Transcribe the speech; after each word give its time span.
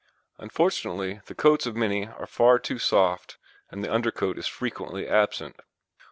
Unfortunately 0.39 1.21
the 1.27 1.35
coats 1.35 1.67
of 1.67 1.75
many 1.75 2.07
are 2.07 2.25
far 2.25 2.57
too 2.57 2.79
soft 2.79 3.37
and 3.69 3.83
the 3.83 3.93
undercoat 3.93 4.35
is 4.39 4.47
frequently 4.47 5.07
absent. 5.07 5.59